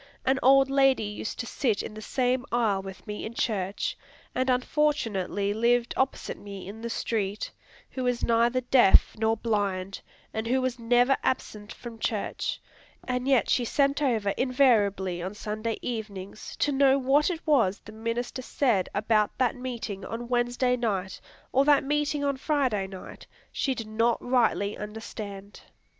An 0.25 0.39
old 0.41 0.67
lady 0.67 1.03
used 1.03 1.37
to 1.41 1.45
sit 1.45 1.83
in 1.83 1.93
the 1.93 2.01
same 2.01 2.43
aisle 2.51 2.81
with 2.81 3.05
me 3.05 3.23
in 3.23 3.35
church, 3.35 3.95
and 4.33 4.49
unfortunately 4.49 5.53
lived 5.53 5.93
opposite 5.95 6.39
me 6.39 6.67
in 6.67 6.81
the 6.81 6.89
street, 6.89 7.51
who 7.91 8.03
was 8.03 8.23
neither 8.23 8.61
deaf 8.61 9.15
nor 9.15 9.37
blind, 9.37 10.01
and 10.33 10.47
who 10.47 10.59
was 10.59 10.79
never 10.79 11.15
absent 11.21 11.71
from 11.71 11.99
church, 11.99 12.59
and 13.07 13.27
yet 13.27 13.47
she 13.47 13.63
sent 13.63 14.01
over 14.01 14.29
invariably 14.37 15.21
on 15.21 15.35
Sunday 15.35 15.77
evenings 15.83 16.55
to 16.57 16.71
know 16.71 16.97
what 16.97 17.29
it 17.29 17.45
was 17.45 17.77
the 17.85 17.91
minister 17.91 18.41
said 18.41 18.89
about 18.95 19.37
that 19.37 19.55
meeting 19.55 20.03
on 20.03 20.27
Wednesday 20.27 20.75
night, 20.75 21.21
or 21.51 21.63
that 21.63 21.83
meeting 21.83 22.23
on 22.23 22.37
Friday 22.37 22.87
night, 22.87 23.27
she 23.51 23.75
did 23.75 23.85
not 23.85 24.17
rightly 24.19 24.75
understand! 24.75 25.61